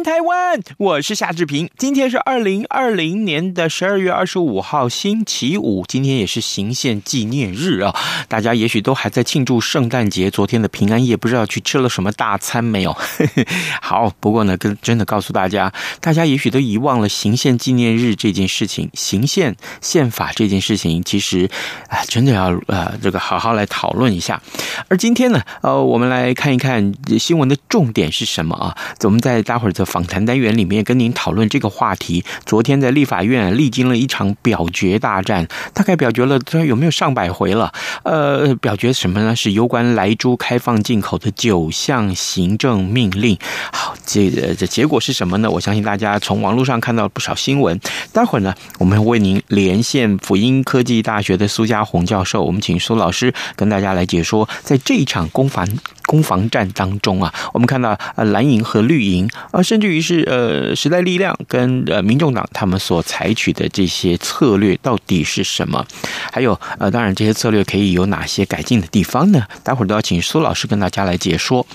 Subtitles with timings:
[0.00, 0.04] 湾》。
[0.04, 0.39] 台湾！
[0.78, 1.68] 我是夏志平。
[1.76, 5.84] 今天是二零二零年的十二月二十五号，星期五。
[5.88, 7.94] 今天也是行宪纪念日啊！
[8.28, 10.30] 大家也许都还在庆祝圣诞节。
[10.30, 12.96] 昨天的平安夜，不知道去吃了什么大餐没有？
[13.80, 18.90] 好，不过呢，跟真的告诉大家，大家也许都遗忘了行宪纪念日这件事情。
[18.94, 21.48] 行宪宪法这件事情，其实
[21.88, 24.42] 啊，真的要呃，这个好好来讨论一下。
[24.88, 28.76] 而今天呢，呃，我们来看一看新闻的重点是什么啊？
[29.04, 29.70] 我们在待会儿。
[29.70, 32.24] 的访谈单里面跟您讨论这个话题。
[32.46, 37.72] 昨天在立法院历经了一场表决大战，大概表决了，这有没有上百回了？
[38.04, 39.36] 呃，表决什么呢？
[39.36, 43.36] 是有关莱猪开放进口的九项行政命令。
[43.72, 45.50] 好，这这结果是什么呢？
[45.50, 47.78] 我相信大家从网络上看到不少新闻。
[48.12, 55.66] 待会儿呢，我们为您连线辅英科技大学的苏家宏教授，我们请苏老师跟大家来解说，在这一场攻防
[56.06, 59.62] 攻防战当中啊，我们看到呃蓝营和绿营啊。
[59.62, 65.84] 甚至于是呃，时代力量跟呃民众党他们所采取的这些策略到底是什么？
[66.30, 69.44] 还有呃，当然这些策略可以有哪些改进的地方呢？
[69.64, 71.66] 待会儿都要请苏老师跟大家来解说。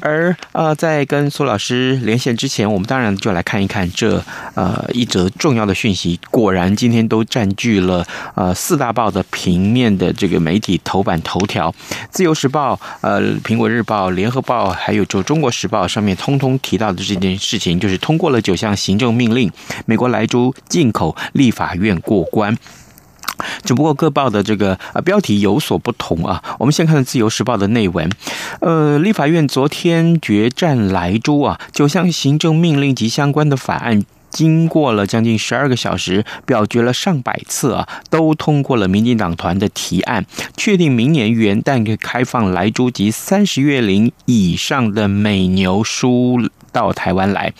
[0.00, 4.22] 而呃，在跟苏老师连线之前，我们当然就来看一看这
[4.54, 6.20] 呃一则重要的讯息。
[6.30, 11.72] 果然今天都占据了呃四大报的平面的这个媒体头版头条，
[12.10, 17.14] 《自由时报》、呃《苹果日报》、《联合报》还有就《中国时报》上面通通提到的这。
[17.14, 19.50] 件事情就是通过了九项行政命令，
[19.86, 22.56] 美国莱猪进口立法院过关，
[23.64, 26.42] 只不过各报的这个呃标题有所不同啊。
[26.58, 28.10] 我们先看《自由时报》的内文，
[28.60, 34.04] 呃，立法院昨天决战莱猪啊，九项行政命令及相关的法案。
[34.30, 46.40] 经过了将近十二个小时，表决了上百次啊，都通过了民进党团的提案，确定明年元旦开放莱猪及三十月龄以上的美牛输
[46.74, 47.50] 到台湾来。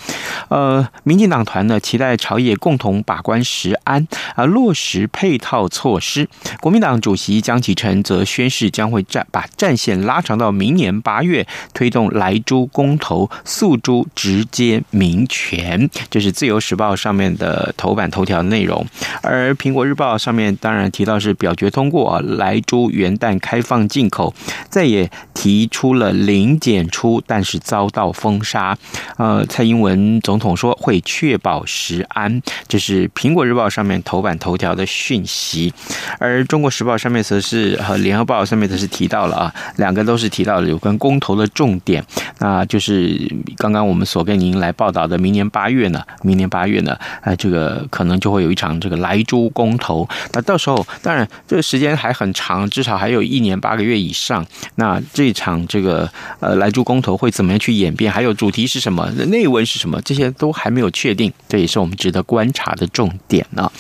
[0.49, 6.29] 呃，民进党团呢期待朝野共同把关食安啊，落实配套措施。
[6.61, 15.89] 国民党主席江启臣则宣示将会战把战线拉长到明年八月，推动莱猪公投，诉诸直接民权。
[16.11, 18.85] 这是自由时报上面的头版头条内容，
[19.23, 24.35] 而苹果日报上面当然提到是表决通过啊，莱猪元旦开放进口，
[24.69, 28.77] 再也提出了零检出，但是遭到封杀。
[29.17, 35.75] 呃，蔡英文总统说会确保食安，这是苹果日报上面头版头条的讯息，
[36.19, 42.05] 而中国时报上面则是和联合报上面则是提到了啊，两个都是提到了有关公投的重点，
[42.39, 43.21] 那就是
[43.59, 46.45] 刚刚我们所跟您来报道的，明年八月呢，明年。
[46.55, 50.07] 八月呢，哎，这个可能就会有一场这个莱猪公投。
[50.35, 54.47] 那到时候，当然这个时间还很长，至少还有一年八个月以上。
[54.77, 58.13] 那这场这个呃莱猪公投会怎么样去演变？
[58.13, 58.94] 还有主题是什么？
[59.27, 60.01] 内文是什么？
[60.03, 63.71] 这些都还没有确定，这也是我们值得观察的重点呢。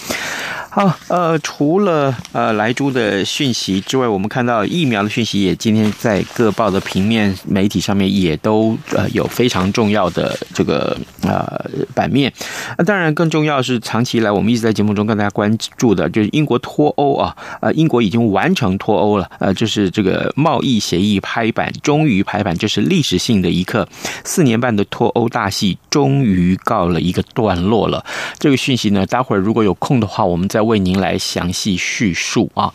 [0.75, 11.65] 好，呃，除了呃莱猪的讯息之外，我们看到疫苗的讯息也今天在各报的平面媒体上面也都呃有非常重要的这个呃
[11.95, 12.33] 版面。
[12.77, 23.87] 那当然更重要是长期以来我们一直在节目中跟大家关注的，就是英国脱欧啊，呃，英国已经完成脱欧了，呃，就是这个贸易协议拍板，终于拍板，这是历史性的一刻，
[24.25, 28.05] 四年半的脱欧大戏终于告了一个段落了。
[28.41, 30.64] 这个讯息呢，待会儿如果有空的话，我们再。
[30.65, 32.73] 为您来详细叙述啊！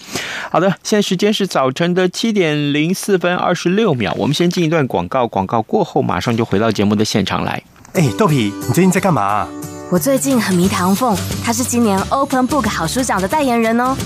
[0.52, 7.62] 好的，现在时间是早晨的七点零四分二十六秒，我们先进一段广告，广告过后马上就回到节目的现场来。
[7.94, 9.48] 哎，豆皮，你最近在干嘛？
[9.92, 13.98] 我最近很迷唐凤，他是今年 Open Book 好书奖的代言人哦。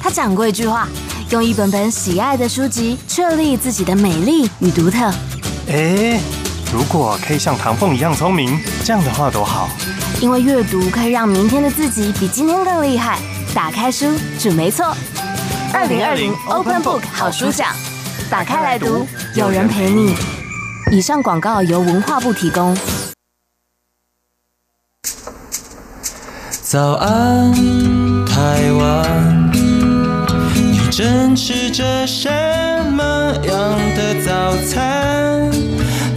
[0.00, 0.86] 他讲过一句话：
[1.30, 5.10] 用一本本喜爱的书籍，确立自己的美丽与独特。
[5.68, 6.20] 哎，
[6.70, 9.68] 如果可以像唐凤一样聪明，这样的话多好。
[10.22, 13.18] 因为阅读可以让明天的自己比今天更厉害。
[13.52, 14.06] 打开书
[14.38, 14.96] 准没错。
[15.74, 17.74] 二零二零 Open Book 好书奖，
[18.30, 19.04] 打开来读，
[19.34, 20.14] 有人陪你。
[20.92, 22.76] 以上广告由文化部提供。
[26.62, 27.52] 早安，
[28.24, 29.50] 台湾。
[30.54, 32.30] 你正吃着什
[32.92, 33.02] 么
[33.42, 35.50] 样的早餐？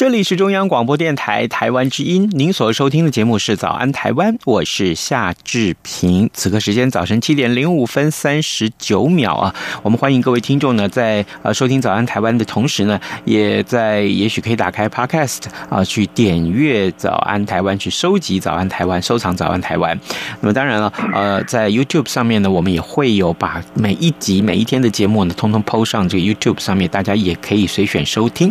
[0.00, 6.30] 这里是中央广播电台台湾之音，您所收听的节目是《早安台湾》，我是夏志平。
[6.32, 19.94] 此刻时间早晨七点零五分三十九秒啊，我们欢迎各位听众呢，在呃收听《早安台湾》的同时呢，也在也许可以打开 Podcast 啊，去点阅《早安台湾》，去收集《早安台湾》，收藏《早安台湾》。
[20.40, 28.50] 那么当然了，呃，在 YouTube 上面呢，我们也会有把每一集每一天的节目呢，通通 PO 上这个 YouTube 上面，大家也可以随选收听。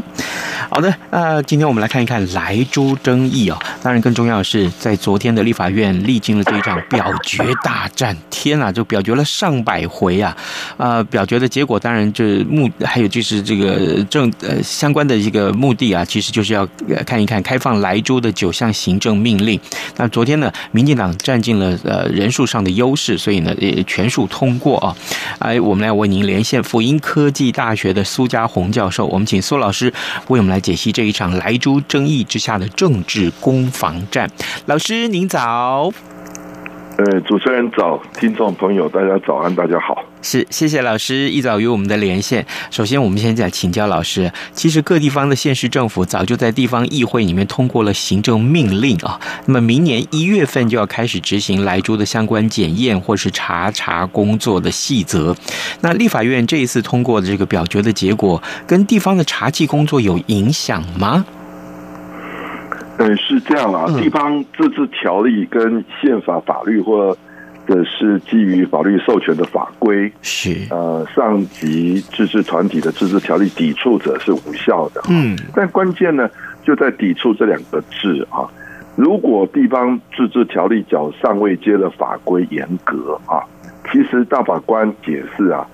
[0.70, 1.39] 好的，呃。
[1.44, 10.36] 今天我们来看一看莱州争议啊，当然更重要的是，在昨天的立法院历经了这一场表决大战，天啊，就表决了上百回啊，
[10.78, 16.68] 呃，表决的结果当然就目还有就是这个政呃相关的一个目的啊，其实就是要
[17.06, 19.60] 看一看开放莱州的九项行政命令。
[19.96, 24.96] 那昨天呢，民进党占尽了呃人数上的优势，所以呢也全数通过啊。
[25.40, 29.94] 哎，我们来为您连线辅英科技大学的苏家宏教授，我们请苏老师
[30.28, 31.29] 为我们来解析这一场。
[31.38, 34.30] 莱猪争议之下的政治攻防战，
[34.66, 35.92] 老师您早。
[36.98, 39.99] 呃，主持人早，听众朋友大家早安，大家好。
[40.22, 42.46] 是，谢谢老师一早与我们的连线。
[42.72, 49.20] 首先，我们现在请教老师，其实各地方的县市政府早就在地方议会里面通过了行政命令啊。
[49.46, 55.34] 那么明年一月份就要开始执行莱猪的相关检验或是查查工作的细则。
[55.80, 61.26] 那立法院这一次通过的这个表决的结果，跟地方的查缉工作有影响吗？
[62.98, 67.18] 嗯，是这样啊，地方自治条例跟宪法法律或
[67.70, 75.02] 者是基于法律授权的法规，是呃上级自治团体的自治条例抵触者是无效的。
[75.08, 76.28] 嗯，但关键呢
[76.64, 78.50] 就在抵触这两个字啊。
[78.96, 83.46] 如果地方自治条例较上位阶的法规严格啊，
[83.92, 85.66] 其实大法官解释啊，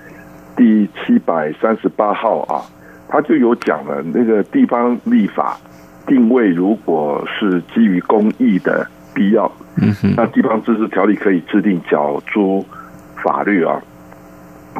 [0.54, 2.60] 第七百三十八号啊，
[3.08, 5.58] 他就有讲了那个地方立法。
[6.06, 12.62] 定位如果是基于公益的必要，嗯哼，那地方自治条例可以制定缴租
[13.24, 13.80] 法律啊，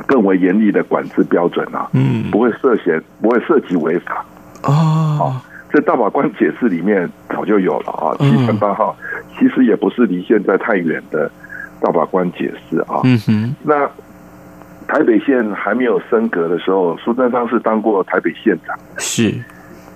[0.06, 4.22] 更为严厉的管制标准啊，嗯，不会涉嫌，不会涉及违法。
[4.64, 4.72] 哦。
[5.18, 5.40] 好，
[5.72, 8.94] 这大法官解释里面早就有了啊，七三八号
[9.38, 11.30] 其实也不是离现在太远的
[11.80, 13.00] 大法官解释啊。
[13.04, 13.88] 嗯哼，那
[14.86, 19.34] 台北县还没有升格的时候，苏贞昌是当过台北县长，是，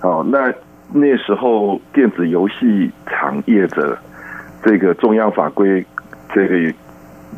[0.01, 0.51] 哦那。
[0.93, 3.97] 那时候电子游戏产业者
[4.63, 5.85] 这个中央法规，
[6.33, 6.73] 这个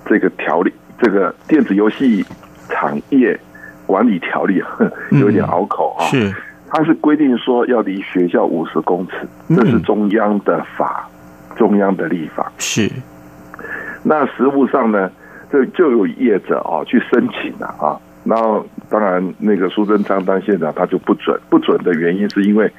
[0.05, 2.25] 这个条例，这个电子游戏
[2.69, 3.39] 产业
[3.85, 4.61] 管理条例，
[5.19, 6.05] 有点拗口啊。
[6.05, 6.33] 是，
[6.69, 11.09] 它是规定说要离学校五十公尺，这是中央的法，
[11.55, 12.51] 中央的立法。
[12.57, 12.89] 是。
[14.03, 15.09] 那实务上呢，
[15.51, 22.71] 这就有业者啊去申请了啊，然后当然那个苏贞昌当县长，他就不准，不准的原因是因为。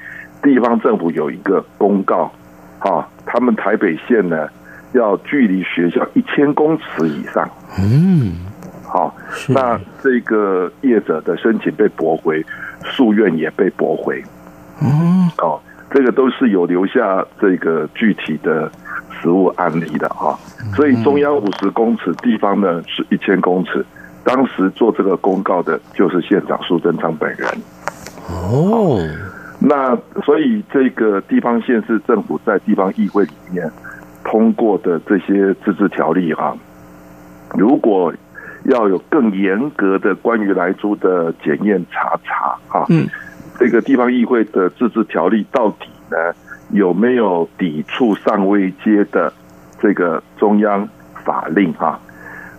[0.43, 2.31] 地方政府有一个公告，
[2.77, 4.47] 哈，他们台北县呢
[4.93, 7.45] 要距离学校一千公尺以上。
[7.77, 8.45] 嗯，
[8.81, 9.13] 好，
[9.49, 12.41] 那这个业者的申请被驳回，
[12.85, 14.23] 诉愿也被驳回。
[14.81, 15.59] 嗯，哦，
[15.91, 18.71] 这个都是有留下这个具体的
[19.19, 20.39] 实物案例的哈。
[20.73, 23.85] 所以中央五十公尺，地方呢是一千公尺。
[24.23, 27.49] 当时做这个公告的就是县长苏贞昌本人。
[28.29, 28.97] 哦。
[29.59, 33.71] 那所以，这个地方县市政府在地方议会里面
[34.23, 36.55] 通过的这些自治条例哈，
[37.57, 38.13] 如果
[38.65, 43.07] 要有更严格的关于来猪的检验查查哈，嗯，
[43.57, 46.17] 这个地方议会的自治条例到底呢
[46.71, 49.31] 有没有抵触上位阶的
[49.79, 50.87] 这个中央
[51.23, 51.99] 法令哈？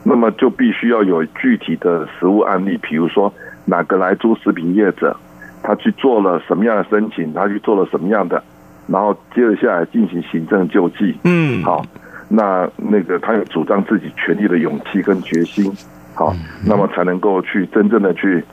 [0.02, 3.32] 那么就必须要有具体的实物案例，比如说
[3.66, 5.14] 哪个来猪食品业者。
[5.62, 7.32] 他去做了什么样的申请？
[7.32, 8.42] 他去做了什么样的？
[8.86, 11.16] 然后接着下来进行行政救济。
[11.24, 11.84] 嗯，好，
[12.28, 15.72] 那那个他有主张自己权利的勇气跟决心，
[16.14, 16.34] 好，
[16.64, 18.44] 那么才能够去真正的去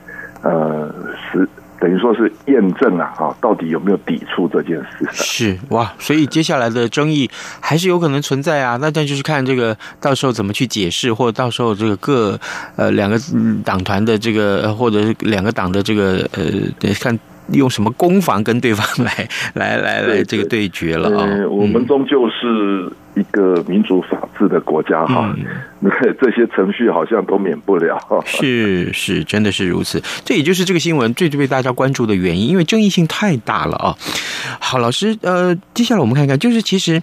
[0.42, 0.92] 呃
[1.30, 1.48] 实。
[1.84, 5.06] 等于说是验证啊，哈，到底有没有抵触这件事？
[5.12, 7.28] 是哇，所以接下来的争议
[7.60, 8.78] 还是有可能存在啊。
[8.80, 12.40] 那但就是看这个到时候怎么去解释，或者到时候这个各
[12.76, 13.20] 呃两个
[13.62, 16.44] 党团的这个或者是两个党的这个呃，
[16.78, 17.18] 得看
[17.52, 21.50] 用什么攻防跟对方来来来来这个对决了啊、哦。
[21.50, 25.34] 我们终究是一个民主法治的国家哈，
[25.80, 27.98] 那、嗯、这些程序好像都免不了。
[28.24, 30.02] 是是，真的是如此。
[30.24, 33.96] 这也就是这个新闻最最被大家关注的原因，因为争议性太大了啊。
[34.58, 37.02] 好，老师，呃，接下来我们看看，就是其实。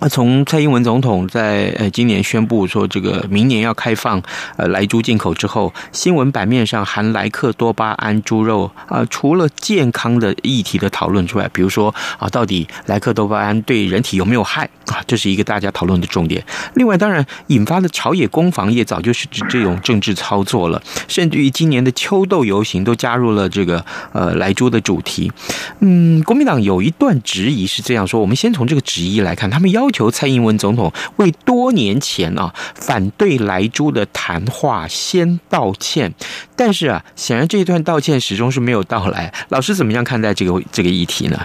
[0.00, 4.22] 啊，从蔡英文总统在呃今年宣布说这个明年要开放
[4.56, 15.02] 呃莱猪进口之后，新闻版面上含莱克多巴胺猪肉啊，除了健康的议题的讨论之外，比如说啊，到底莱克多巴胺对人体有没有害啊？
[15.08, 16.44] 这是一个大家讨论的重点。
[16.74, 25.32] 另外，当然引发的朝野攻防也早就是指这种政治操作了，甚至于今年的秋斗游行都加入了这个呃莱猪的主题。
[25.80, 29.80] 嗯，国民党有一段质疑是这样说，我们先从这个质疑来看，他们要。
[29.80, 36.12] 要求蔡英文总统为多年前啊反对莱猪的谈话先道歉，
[36.54, 39.32] 但是啊，显然这一段道歉始终是没有到来。
[39.48, 41.40] 老师怎么样看待这个这个议题呢？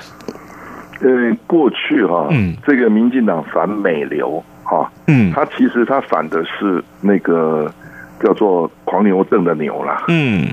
[1.02, 7.72] 呃，过去哈、啊，嗯，这个民进党反美流哈，嗯，他其实他反的是那个
[8.20, 10.48] 叫做狂牛症的牛啦，嗯，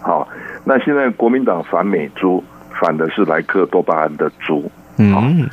[0.00, 0.28] 好，
[0.64, 2.42] 那现在国民党反美猪，
[2.80, 5.48] 反的是莱克多巴胺的猪，嗯。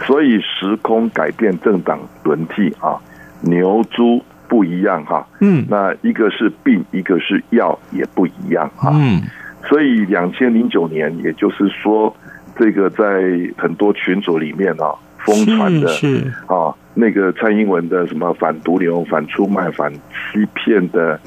[0.00, 2.98] 所以时空改变，政党轮替啊，
[3.42, 5.24] 牛猪不一样哈。
[5.40, 8.90] 嗯，那一个是病，一个是药，也不一样哈。
[8.92, 9.22] 嗯，
[9.62, 12.14] 所以两千零九年，也就是说，
[12.58, 13.22] 这个在
[13.56, 21.18] 很多群组里面啊，疯传的是啊，那个蔡英文的什么反毒牛、反出卖、反欺骗的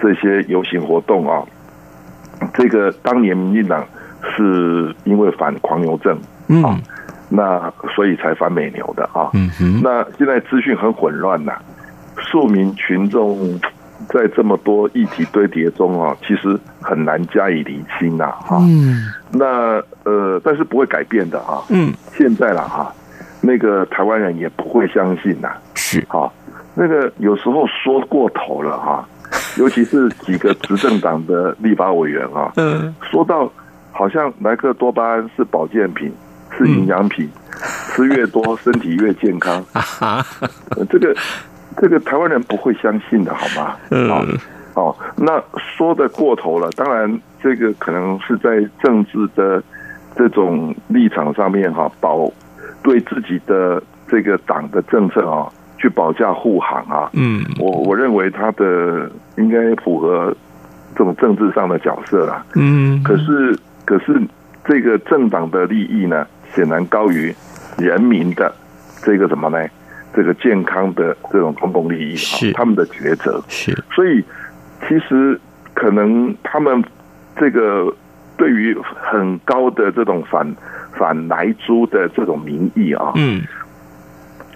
[0.00, 1.42] 这些游行活动啊，
[2.54, 3.86] 这个当年民进党
[4.36, 6.18] 是因为反狂牛症
[6.62, 6.78] 啊。
[7.30, 9.80] 那所以才反美牛的啊，嗯哼。
[9.82, 11.54] 那现在资讯很混乱呐，
[12.18, 13.58] 庶民群众
[14.08, 18.58] 在这么多议题堆叠中啊，其实很难加以厘清呐，哈。
[18.62, 19.12] 嗯。
[19.30, 21.62] 那呃，但是不会改变的啊。
[21.68, 21.92] 嗯。
[22.16, 22.92] 现在了哈，
[23.40, 25.52] 那个台湾人也不会相信呐。
[25.74, 26.04] 是。
[26.08, 26.30] 哈，
[26.74, 29.08] 那个有时候说过头了哈，
[29.58, 33.50] 尤其是几个执政党的立法委员啊，嗯，说到
[33.92, 36.12] 好像莱克多巴胺是保健品。
[36.56, 37.28] 是营养品，
[37.88, 39.60] 吃越多身体越健康。
[40.88, 41.12] 这个
[41.80, 43.76] 这个台湾人不会相信的，好吗？
[43.90, 44.24] 哦
[44.74, 46.70] 哦，那说的过头了。
[46.72, 49.62] 当然，这个可能是在政治的
[50.16, 52.30] 这种立场上面哈，保
[52.82, 57.08] 对自己的这个党的政策啊，去保驾护航啊。
[57.12, 60.34] 嗯，我我认为他的应该符合
[60.96, 62.44] 这种政治上的角色啦。
[62.56, 64.20] 嗯，可是可是
[64.64, 66.26] 这个政党的利益呢？
[66.54, 67.34] 显然高于
[67.78, 68.54] 人民的
[69.02, 69.58] 这个什么呢？
[70.14, 73.72] 这个健康的这种公共利益啊，他们的抉择是。
[73.94, 74.22] 所以
[74.86, 75.38] 其实
[75.74, 76.82] 可能他们
[77.36, 77.92] 这个
[78.36, 80.54] 对于很高的这种反
[80.96, 83.42] 反莱猪的这种民意啊，嗯，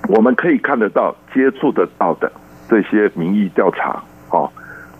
[0.08, 2.30] 我们可以看得到、接触得到的
[2.68, 4.48] 这些民意调查啊，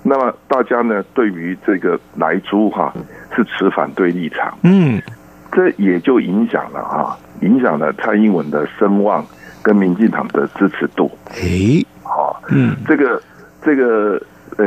[0.03, 2.93] 那么大家呢对于这个莱猪哈
[3.37, 5.01] 是持反对立场，嗯。
[5.51, 9.25] 这也就影响了啊，影响了蔡英文的声望
[9.69, 11.11] 跟民进党的支持度。
[11.43, 13.21] 诶，好，嗯，这个
[13.61, 14.19] 这个
[14.57, 14.65] 呃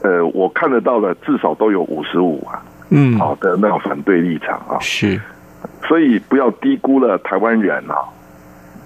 [0.00, 5.20] 呃，我看得到的至少都有五十五啊，嗯，好的那种反对立场啊，是，
[5.86, 7.96] 所以不要低估了台湾人啊，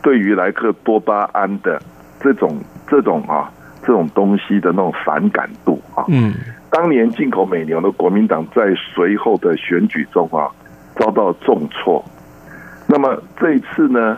[0.03, 1.81] 对于莱克多巴胺的
[2.19, 2.59] 这种
[2.89, 3.49] 这种啊
[3.83, 6.35] 这种东西的那种反感度啊，嗯，
[6.69, 10.51] 当年进口美牛的国民党在随后的选举中啊。
[10.99, 12.03] 遭到重挫，
[12.87, 14.17] 那么这一次呢，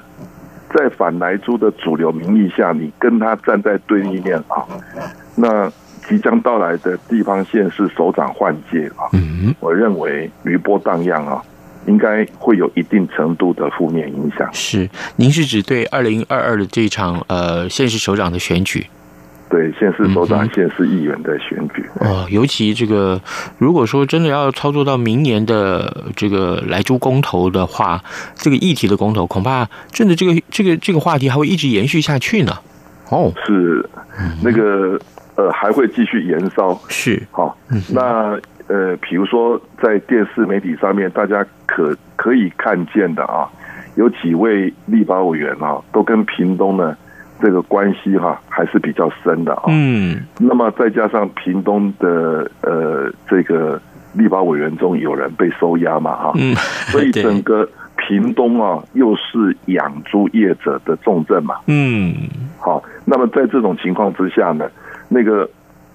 [0.74, 4.66] 在反莱猪的主流民意下，你跟他站在对立面啊，
[5.34, 5.70] 那
[6.08, 11.42] 即将到来的地方县市首长换届啊，嗯，我认为余波荡漾啊，
[11.86, 14.48] 应该会有一定程度的负面影响。
[14.52, 18.86] 是，您是指对二零二二的这场呃县市首长的选举？
[19.50, 23.18] 对，县市首长、县市议员的选举哦，尤其这个，
[23.56, 27.98] 如果说真的要操作到明年的这个莱猪公投的话，
[28.34, 32.52] 这个议题的公投，恐怕真的这个这个这个话题还会一直延续下去呢。
[33.08, 33.82] 哦，是，
[34.42, 35.00] 那个
[35.36, 36.78] 呃，还会继续延烧。
[36.88, 37.56] 是，好，
[37.90, 43.48] 那呃，比如说在电视媒体上面，大家可可以看见的啊，
[43.94, 46.94] 有几位立法委员啊，都跟屏东呢。
[47.40, 49.64] 这个关系哈还是比较深的啊。
[49.68, 53.80] 嗯，那么再加上屏东的呃这个
[54.14, 56.54] 立法委员中有人被收押嘛哈，嗯，
[56.90, 61.56] 所以 整个屏东啊又是养猪业者的重镇嘛。
[61.66, 62.14] 嗯，
[62.58, 64.68] 好，那么在这种情况之下呢，
[65.08, 65.48] 那个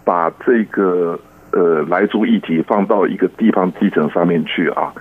[0.03, 1.19] 把这个
[1.51, 4.93] 呃来猪议题放到一个地方基层上面去啊，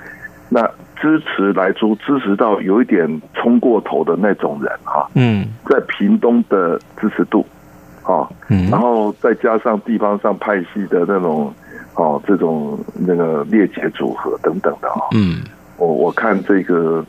[0.54, 7.46] 那支持莱猪支持到有一点冲过头的那种人哈，嗯，在屏东的支持度，
[8.02, 11.52] 啊，嗯，然后再加上地方上派系的那种，
[11.94, 15.42] 哦，这种那个列结组合等等的啊，嗯，
[15.78, 17.02] 我我看这个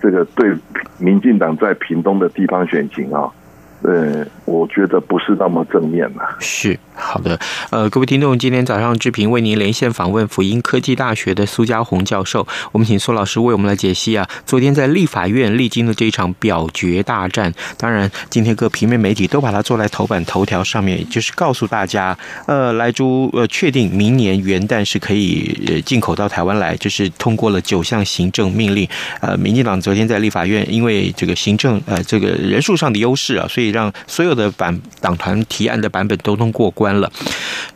[0.00, 0.50] 这个对
[0.98, 3.30] 民进党在屏东的地方选情啊。
[3.82, 6.22] 对，我觉得不是那么正面呐。
[6.40, 7.38] 是好的，
[7.70, 14.26] 呃，各位听众，今天早上志平为您连线访问辅英科技大学的苏家宏教授，我们请苏老师为我们来解析啊。
[14.46, 22.16] 昨天在立法院历经的这一场表决大战，当然今天各平面媒体都把它做在头版头条上面，就是告诉大家，
[22.46, 28.88] 呃，莱猪呃确定明年元旦是可以进口到台湾来，就是通过了九项行政命令。
[29.20, 33.65] 呃，民进党昨天在立法院因为这个行政呃这个人数上的优势啊，所以。
[33.70, 37.10] 让所有的版党团提案的版本都通过关了。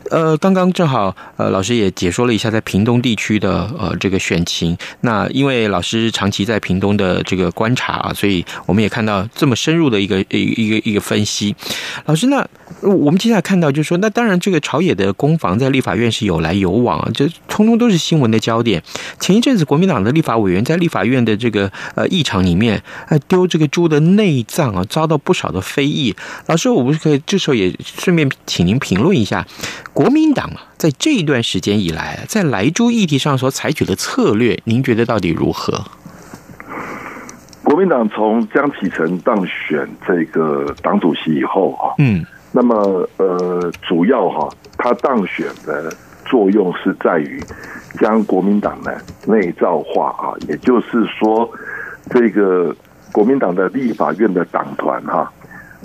[0.09, 4.77] 呃，刚刚正好呃，老师也解说了一下在屏东地区的呃这个选情。
[5.01, 11.55] 那因为老师长期在屏东的这个观察啊，所以我们也看到这么深入的一个一一个一个分析。
[12.05, 12.45] 老师，那
[12.81, 18.83] 我们接下来看到就是说，那当然这个朝野的攻防在立法院是有来有往啊，这通通都是新闻的焦点。
[19.19, 26.15] 前一阵子国民党的立法委员在立法院的这个呃议场里面，呃丢这个猪的内脏啊，遭到不少的非议。
[26.47, 29.45] 老师，我们可以这时候也顺便请您评论一下。
[29.93, 35.83] 国民党啊，在这一段时间以来，在莱猪议题上所采取的策略，您觉得到底如何？
[37.63, 45.93] 国民党从江启臣当选这个党主席以后啊，嗯，那么呃，主要哈，他当选的
[46.25, 47.41] 作用是在于
[47.99, 48.91] 将国民党呢
[49.25, 51.49] 内造化啊，也就是说，
[52.09, 52.75] 这个
[53.13, 55.31] 国民党的立法院的党团哈，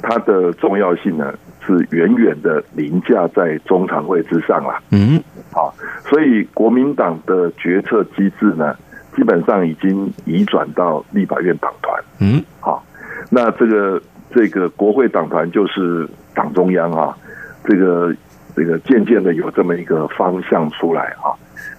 [0.03, 1.35] 它的重要性呢。
[1.67, 4.81] 是远远的凌驾在中常会之上啦。
[4.93, 5.21] 嗯，
[5.53, 5.75] 好，
[6.05, 8.77] 所以国民党的决策机制呢，
[9.17, 12.01] 基本上已经移转到立法院党团。
[12.21, 12.85] 嗯，好，
[13.31, 14.01] 那这个
[14.31, 17.19] 这个国会党团就是党中央啊，
[17.65, 18.15] 这个
[18.55, 21.35] 这个渐渐的有这么一个方向出来啊。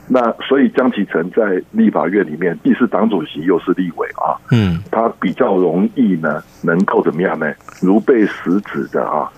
[0.07, 4.39] 那所以江启臣在立法院里面既是党主席又是立委啊。
[4.51, 7.53] 嗯，他比较容易呢，能够怎么样呢？
[7.81, 9.31] 如被实指的啊。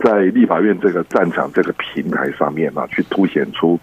[0.00, 3.78] 在立法院这个战场、这个平台上面啊，去凸显出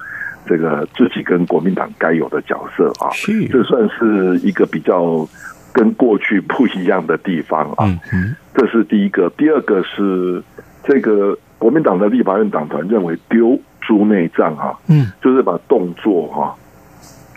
[0.46, 3.10] 这个自己跟国民党该有的角色啊，
[3.50, 5.28] 这算是一个比较
[5.74, 7.86] 跟过去不一样的地方啊。
[8.12, 9.30] 嗯这是第一个。
[9.38, 10.44] 第二个是
[10.84, 16.56] 这个国民党的立法院党团认为丢猪内脏啊，嗯，就是把动作哈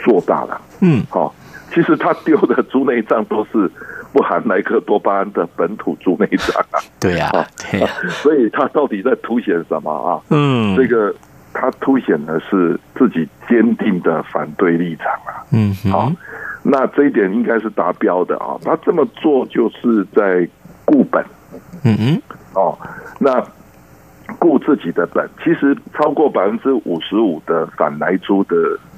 [0.02, 1.34] 做大了，嗯，好，
[1.70, 3.70] 其实他丢的猪内脏都是。
[4.14, 7.28] 不含莱克多巴胺的本土猪内脏啊，对呀，
[7.68, 7.88] 对呀，
[8.22, 10.22] 所以他到底在凸显什么啊？
[10.30, 11.12] 嗯，这个
[11.52, 15.42] 他凸显的是自己坚定的反对立场啊。
[15.50, 16.12] 嗯，好，
[16.62, 18.54] 那这一点应该是达标的啊。
[18.64, 20.48] 他这么做就是在
[20.84, 21.20] 固本。
[21.82, 22.22] 嗯嗯，
[22.54, 22.78] 哦，
[23.18, 23.44] 那
[24.38, 28.56] 顾自己的本，其实超过百分之五十五的反莱猪的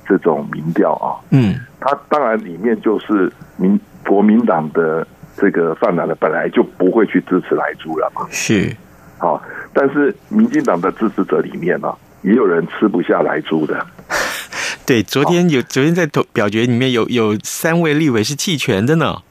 [0.09, 3.79] 这种民调啊，嗯，它当然里面就是民。
[4.09, 5.05] 国民党的
[5.37, 8.73] 这个泛蓝的本来就不会去支持莱猪了嘛，是，
[9.19, 9.43] 好，
[9.75, 13.85] 但是民进党的支持者里面呢，也有人吃不下莱猪的。
[14.87, 19.23] 对，昨天有，昨天在投表决里面有有三位立委是弃权的呢。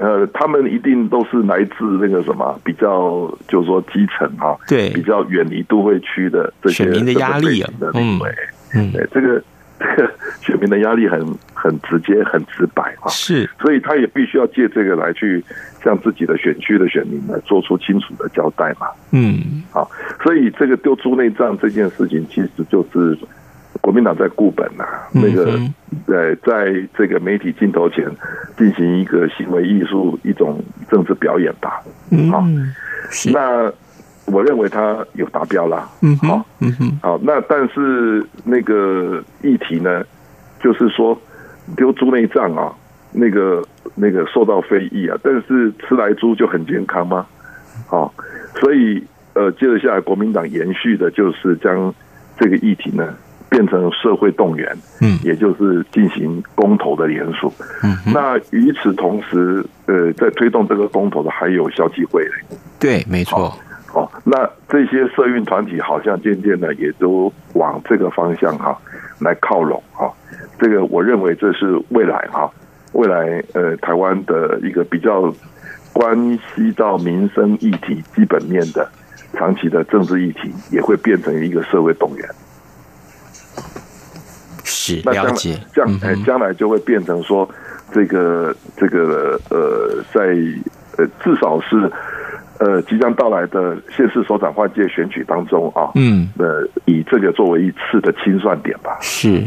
[0.00, 8.20] 呃，他们一定都是来自那个什么比较，就是说基层哈，对，比较远离都会区的这些选民的压力啊，嗯，
[8.74, 9.42] 嗯，对，这个。
[9.82, 10.08] 这个
[10.40, 11.18] 选民的压力很
[11.52, 15.42] 很直接，很直白啊，是，所以他也必须要借这个来去
[15.82, 18.86] 向自己的选区的选民来做出清楚的交代嘛。
[19.10, 19.90] 嗯，好，
[20.22, 23.18] 所以这个丢猪内脏这件事情，其实就是
[23.82, 25.58] 国民党在固本呐、啊，那个
[26.06, 28.08] 在在这个媒体镜头前
[28.56, 30.58] 进行一个行为艺术，一种
[30.90, 31.82] 政治表演吧。
[32.10, 32.42] 嗯，好，
[33.30, 33.70] 那。
[34.26, 40.04] 我认为他有达标啦，嗯，好，嗯哼，好，那但是那个议题呢，
[40.62, 41.20] 就是说
[41.76, 42.72] 丢猪内脏啊，
[43.10, 43.60] 那个
[43.96, 47.26] 那个受到非议啊，但是吃来猪就很健康吗？
[47.88, 48.14] 好，
[48.60, 49.02] 所以
[49.34, 51.92] 呃，接着下来国民党延续的就是将
[52.38, 53.12] 这个议题呢
[53.52, 54.66] 变成社会动员，
[55.02, 62.26] 嗯，也就是进行公投的联署，嗯，那与此同时，呃，在推动这个公投的还有消基会，
[62.80, 63.54] 对，没错。
[63.92, 68.74] 哦，那这些社运团体好像渐渐的也都往这个方向哈
[69.20, 70.10] 来靠拢哈，
[70.58, 72.50] 这个我认为这是未来哈，
[72.94, 75.30] 未来呃台湾的一个比较
[75.92, 76.16] 关
[76.56, 78.90] 系到民生议题基本面的
[79.34, 82.26] 长期的政治议题，也会变成一个社会动员。
[84.82, 85.56] 是，了解。
[85.72, 87.48] 将哎将来就会变成说，
[87.92, 90.20] 这个这个呃，在
[90.98, 91.90] 呃至少是
[92.58, 98.98] 呃即将到来的县市首长换届选举当中啊，嗯，呃，以这个作为一次的清算点吧。
[99.00, 99.42] 是。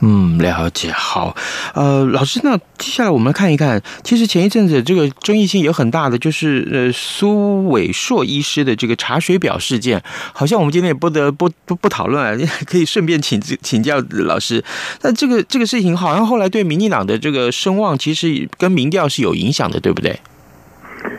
[0.00, 0.92] 嗯，了解。
[0.92, 1.34] 好，
[1.74, 10.00] 呃，老师，那接下来我们来看一看，其实前一阵子这个争议性也很大的，就是呃苏伟硕医师的这个查水表事件，
[10.32, 14.62] 好像我们今天也不得不不不讨论啊，可以顺便请请教老师。
[15.02, 20.18] 那这个这个事情好像后来对民进党的这个声望，其实跟民调是有影响的，对不对？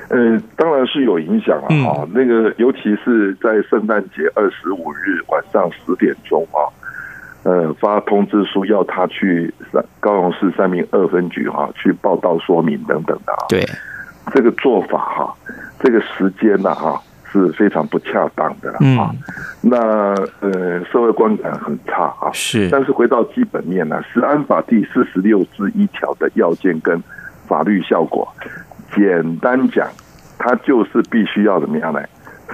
[0.10, 1.68] 呃，当然是有影响了。
[1.86, 6.63] 啊、嗯，那个尤其是在圣诞节二十五日晚上十点钟啊。
[7.50, 13.46] 呃，发通知书要他去三高雄市三民二分局哈、啊，去报道说明等等的啊。
[13.50, 13.66] 对，
[14.32, 15.34] 这个做法哈、啊，
[15.80, 18.78] 这个时间呢哈是非常不恰当的啊。
[18.82, 19.10] 嗯、
[19.62, 19.78] 那
[20.42, 22.30] 呃，社会观感很差啊。
[22.34, 27.02] 是，但是回到基本面呢，《食安法》第四十六之一条的要件跟
[27.48, 28.32] 法律效果，
[28.94, 29.88] 简单讲，
[30.38, 32.00] 它就是必须要怎么样呢？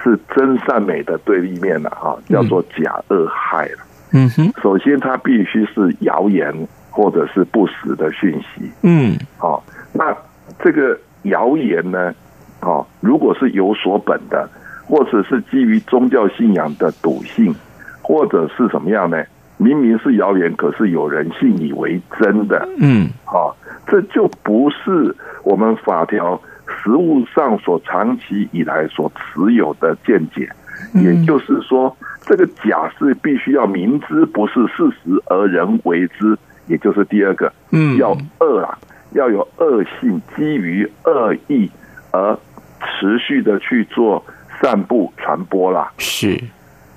[0.02, 3.80] 是真善美的对立面了哈，叫做假恶害了。
[3.80, 6.54] 嗯哼，首先，它必须是谣言
[6.90, 8.72] 或者是不实的讯息。
[8.84, 9.64] 嗯，好，
[9.94, 10.16] 那
[10.64, 12.14] 这个谣言呢？
[12.62, 14.50] 哦，如果是有所本的，
[14.86, 17.54] 或者是基于宗教信仰的笃信，
[18.02, 19.24] 或者是什么样呢？
[19.58, 22.68] 明明是谣言，可是有人信以为真的。
[22.78, 23.56] 嗯，好，
[23.88, 30.50] 这就不是我们法条实务上所长期以来所持有的见解。
[30.94, 31.96] 也就是说。
[32.28, 36.36] 这个假是必须要明知不是事实而人为之，
[36.66, 38.76] 也就是第二个，嗯，要恶啊，
[39.12, 41.70] 要有恶性，基于恶意
[42.10, 42.36] 而
[42.82, 44.26] 持续的去做
[44.60, 45.92] 散布传播啦。
[46.00, 46.36] 是。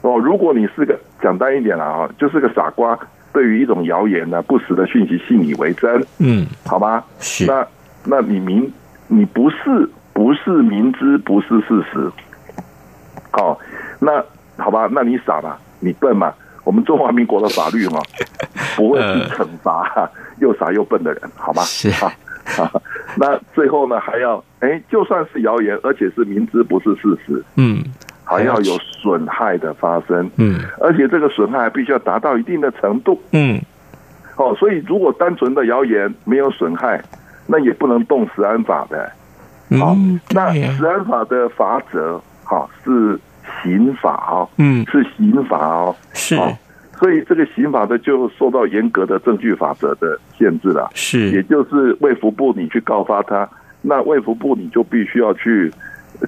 [0.01, 2.99] 哦，如果你是个讲单一点了啊，就是个傻瓜，
[3.31, 7.45] 对于一种谣言呢，不实的讯息信以为真，嗯，好吧，是。
[7.45, 7.67] 那
[8.07, 8.73] 那你明
[9.09, 12.11] 你不是不是明知不是事实，
[13.31, 13.59] 好，
[13.99, 14.25] 那。
[14.61, 15.57] 好吧，那你傻吧？
[15.79, 16.35] 你笨嘛？
[16.64, 18.01] 我们中华民国的法律嘛，
[18.75, 20.11] 不会去惩罚
[20.41, 21.62] 又傻又笨的人，好吗？
[21.62, 22.12] 是啊，
[23.17, 27.85] 那最后呢，还要哎，就算是谣言，而且是明知不是事实，嗯，
[28.25, 33.61] 还要有损害的发生，嗯，而且这个损害必须要达到一定的程度，嗯，
[34.35, 37.01] 哦，所以如果单纯的谣言没有损害，
[37.47, 39.09] 那也不能动食安法的，
[39.79, 39.97] 好，
[40.31, 43.19] 那食安法的法则，好是。
[43.63, 46.37] 刑法哦，嗯，是刑法哦，是，
[46.99, 53.49] 所以这个刑法的就受到严格的证据法则的限制了，是，也就是卫福部你去告发他，
[53.81, 55.73] 那卫福部你就必须要去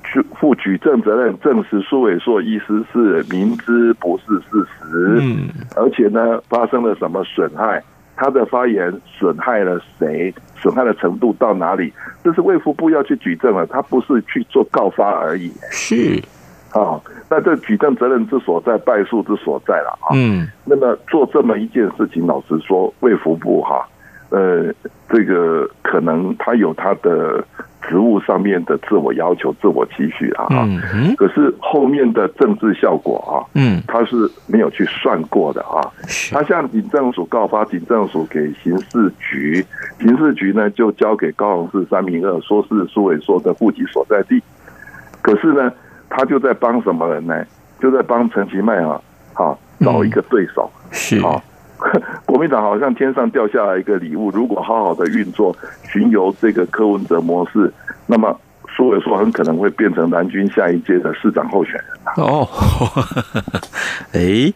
[0.02, 7.80] 去负举证责任，证实苏伟硕医师是明知不是事实，嗯，而且呢发生了什么损害，
[8.20, 11.90] 他的发言损害了谁，损害的程度到哪里，
[12.22, 16.22] 这是卫福部要去举证了，他不是去做告发而已，是。
[16.72, 20.12] 啊、哦，那这举证责任之所在，败诉之所在了啊。
[20.12, 23.88] 嗯，那么做这么一件事情，老实说，卫福部哈，
[24.28, 24.70] 呃，
[25.08, 27.42] 这个可能他有他的
[27.82, 30.46] 职务上面的自我要求、自我期许啊。
[30.50, 31.16] 嗯嗯。
[31.16, 35.80] 可是后面的政治效果啊，嗯，他是没有去算过的啊。
[36.30, 39.64] 他向警政署告发，警政署给刑事局，
[40.00, 44.42] 刑事局呢就交给高雄市三民二，说是苏伟硕的户籍所在地。
[45.22, 45.72] 可是呢？
[46.12, 47.44] 他就在帮什么人呢？
[47.80, 49.00] 就在帮陈其迈啊，
[49.32, 50.68] 好找一个对手。
[50.74, 51.40] 嗯、是啊，
[52.26, 57.72] 国民党好像天上掉下来一个礼物，如果好好的运作，巡游这个柯文哲模式，
[58.06, 58.38] 那么
[58.76, 61.84] 苏伟硕很可能会变成南军下一届的市长候选人。
[62.16, 62.46] 哦，
[64.12, 64.52] 哎，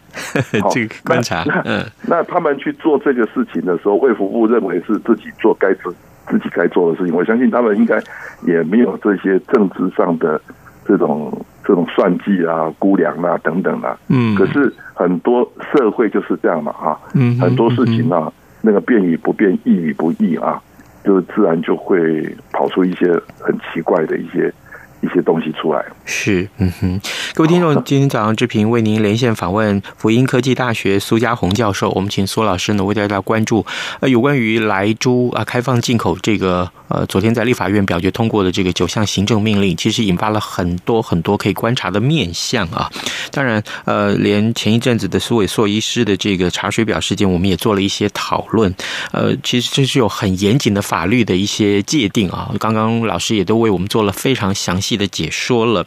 [0.71, 5.93] 这个观察，嗯，那他们去做这个事情的时候，卫福部认为是自己做该自
[6.29, 8.01] 自己该做的事情，我相信他们应该
[8.47, 10.39] 也没有这些政治上的。
[10.87, 11.31] 这种
[11.63, 20.61] 这种算计啊、估量啊等等啊，嗯，可是很多社会就是这样嘛，哈，嗯，很多事情啊，那个变与不变、易与不易啊，
[21.03, 24.53] 就自然就会跑出一些很奇怪的一些。
[25.01, 26.99] 一些东西出来是，嗯哼，
[27.33, 33.65] 各位听众，今天早上志平为您连线访问福音科技大学苏家宏教授，我们请苏老师呢为大家关注
[33.99, 42.89] 呃有关于莱猪啊开放进口这个呃昨天在立法院表决通过的这个九项行政命令，其实引发了很多很多可以观察的面相啊。
[43.31, 48.73] 当然呃，连前一阵子的苏伟硕医师的这个查水表事件，我们也做了一些讨论。
[49.11, 52.51] 呃，其实这是有很严谨的法律的一些界定啊。
[52.59, 54.94] 刚刚老师也都为我们做了非常详细。
[54.95, 55.85] 细的解说了。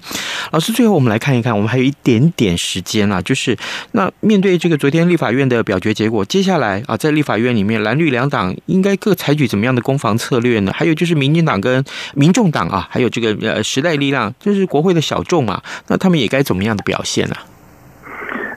[0.53, 3.57] 老师，最后我们来看一看，我们还有一点点时间啊，就是
[3.93, 10.73] 那面对这个昨天立法院的表决结果，接下来啊，在立法院里面蓝绿两党应该各采取怎么样的攻防策略呢？
[10.75, 11.83] 还有就是民进党跟
[12.15, 17.35] 民众党啊，还有这个呃时代力量，就是国会的小众嘛，那他们也该怎么样的表现呢？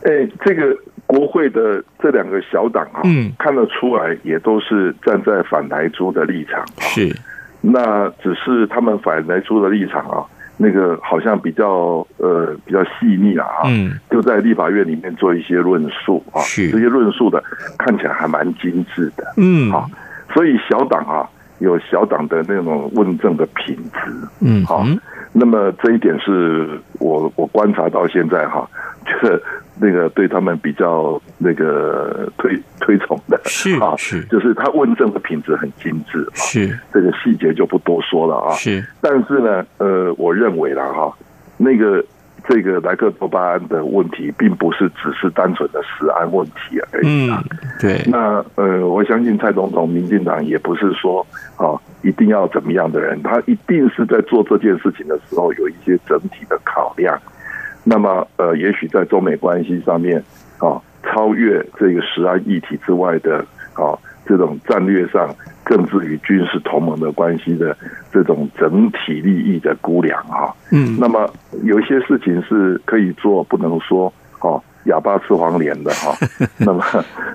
[0.04, 7.16] 哎，这个国会的这两个小党啊，嗯，看得出来也都是站在反台猪的立场，是。
[7.64, 10.26] 那只是他们反台猪的立场啊，
[10.58, 16.70] 那个好像比较呃比较细腻啊，嗯，就在立法院里面做一些论述啊，是。
[16.70, 17.44] 这些论述的
[17.78, 19.90] 看起来还蛮精致的，嗯，好，
[20.34, 21.28] 所以小党啊
[21.60, 24.86] 有小党的那种问政的品质，嗯，好，
[25.34, 28.70] 那么这一点是我我观察到现在哈，
[29.06, 29.42] 觉得。
[29.80, 38.54] 那个对他们比较那个推推崇的是啊，是就是他问政的品质很精致，是这个细节就不多说了啊。
[38.54, 41.12] 是，但是呢，呃，我认为了哈，
[41.58, 42.04] 那个
[42.48, 47.44] 这个莱克多巴胺的问题，并不是只是单纯的食安问题而已啊。
[47.44, 48.04] 嗯，对。
[48.08, 57.20] 那呃，我相信蔡总统、民进党也不是说啊一定要怎么样的人，他一定是在做这件事情的时候有一些整体的考量。
[57.84, 60.24] 那么，呃，也许在中美关系上面，
[60.60, 63.38] 啊，超越这个十安议题之外的，
[63.74, 65.34] 啊，这种战略上，
[65.66, 67.76] 政治与军事同盟的关系的
[68.12, 71.28] 这种整体利益的估量，哈，嗯，那么
[71.64, 76.16] 有一些事情是可以做，不能说，哦，哑巴吃黄连的，哈，
[76.60, 76.84] 那么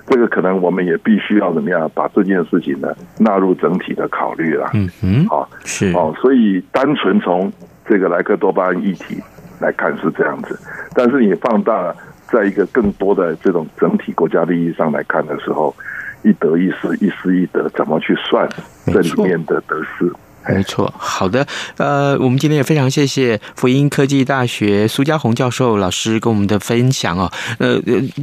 [0.07, 7.51] 这个可能我们也必须要怎么样，把这件事情呢纳入整体的考虑了，嗯嗯，好，是，哦，所以单纯从
[7.85, 9.21] 这个莱克多巴胺议题。
[9.59, 10.59] 来看是这样子，
[10.93, 11.93] 但是你放大
[12.31, 15.75] 在一个更多的这种整体国家利益上来看的时候，
[16.23, 18.47] 一得一失，一失一得，怎么去算
[18.85, 20.11] 这里面的得失？
[20.47, 27.29] 没错，好的，呃，我们今天也非常谢谢福音科技大学苏家宏教授老师跟我们的分享哦。
[27.59, 27.77] 呃，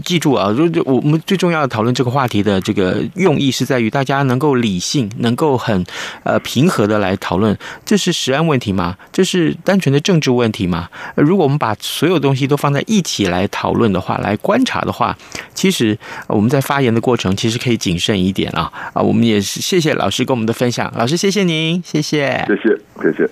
[0.05, 5.85] 记住啊，就就我们最重要的讨论这个话题的这个用意是在于大家能够理性，能够很
[6.23, 8.97] 呃平和的来讨论，这是食安问题吗？
[9.13, 10.89] 这是单纯的政治问题吗？
[11.17, 15.15] 如果我们把所有东西都放在一起来讨论的话，来观察的话，
[15.55, 19.03] 其实我们在发言的过程其实可以谨慎一点啊啊！
[19.03, 22.14] 我们也是谢谢老师跟我们的分享，老师谢谢您，谢谢。
[22.15, 23.29] 谢谢，谢谢。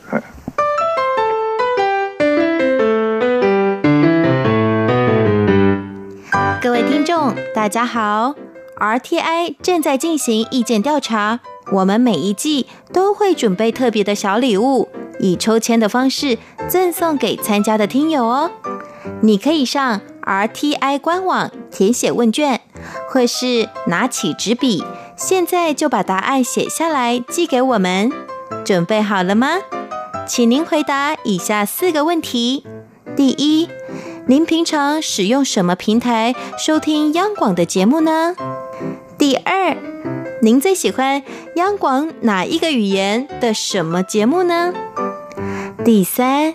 [6.61, 8.35] 各位听众，大家好。
[8.81, 11.38] RTI 正在进行意见调查，
[11.71, 14.88] 我们每一季都会准备特别的小礼物，
[15.21, 18.51] 以抽签的方式赠送给参加的听友哦。
[19.21, 22.61] 你可以上 RTI 官网填写问卷，
[23.09, 24.83] 或是拿起纸笔，
[25.16, 28.11] 现在就把答案写下来寄给我们。
[28.64, 29.59] 准备好了吗？
[30.27, 32.64] 请您回答以下四个问题：
[33.16, 33.68] 第一，
[34.27, 38.37] 您平常使用什么平台收听央广的节目呢？
[39.18, 39.77] 第二，
[40.42, 41.22] 您最喜欢
[41.57, 44.72] 央广哪一个语言的什么节目呢？
[45.85, 46.55] 第三，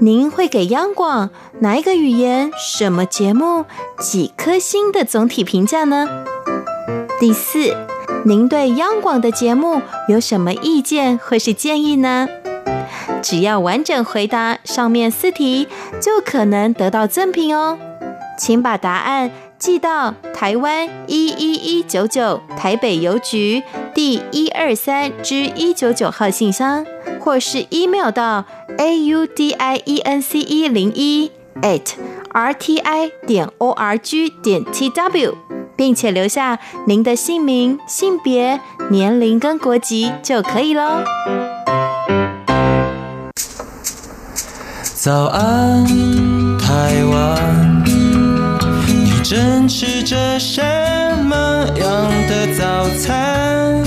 [0.00, 1.30] 您会给央广
[1.60, 3.64] 哪一个语言什么节目
[3.98, 6.06] 几颗星的总体评价呢？
[7.18, 7.74] 第四。
[8.24, 12.28] 您对央广的节目有什么意见或是建议呢？
[13.22, 15.66] 只要完整回答上面四题，
[16.00, 17.78] 就可能得到赠品哦。
[18.38, 23.62] 请把答案寄到台湾一一一九九台北邮局
[23.94, 26.84] 第一二三之一九九号信箱，
[27.20, 28.44] 或是 email 到
[28.76, 31.30] a u d i e n c e 零一
[31.62, 31.94] at
[32.32, 35.57] r t i 点 o r g 点 t w。
[35.78, 38.60] 并且留下您的姓名、性别、
[38.90, 41.04] 年龄跟国籍就可以喽。
[44.82, 45.86] 早安，
[46.58, 50.60] 台湾，你正吃着什
[51.24, 51.36] 么
[51.76, 53.84] 样的早餐？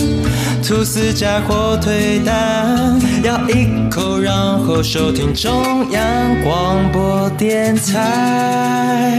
[0.64, 4.34] 吐司加火腿蛋，咬一口，然
[4.66, 6.02] 后收听中央
[6.44, 9.12] 广播电台。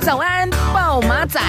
[0.00, 1.40] 早安，暴马仔。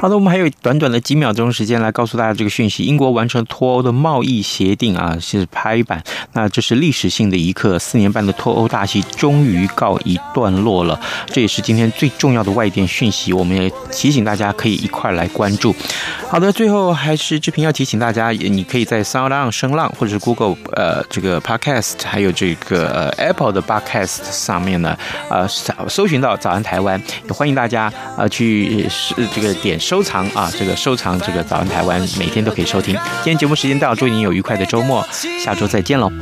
[0.00, 6.00] 好的，我们还有短短的几秒钟时间来告诉大家这个讯息：英国完成脱欧的贸易协定啊，是拍板。
[6.34, 11.00] 那这是历史性的一刻，四年半的脱欧大戏终于告一段落了。
[11.26, 15.74] 这也是今天最重要的外电讯息，我们也提醒大家可以一块来关注。
[16.28, 24.96] 好的，最后还是志平要提醒大家，你可以在 SoundOn 声浪或者是 Google 呃这个 Podcast，还有这个呃 Apple 的 Podcast 上面呢，
[25.28, 25.48] 呃
[25.88, 29.76] 搜寻到早安台湾，也欢迎大家呃去是这个点。
[29.88, 32.94] 收藏啊，这个收藏这个早安台湾，每天都可以收听。
[33.24, 35.02] 今天节目时间到，祝您有愉快的周末，
[35.42, 36.12] 下周再见喽。